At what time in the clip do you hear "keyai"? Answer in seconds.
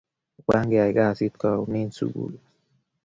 0.71-0.93